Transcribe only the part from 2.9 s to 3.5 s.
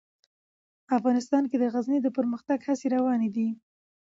روانې دي.